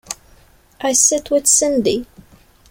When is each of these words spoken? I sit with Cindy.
I 0.81 0.93
sit 0.93 1.29
with 1.29 1.45
Cindy. 1.45 2.07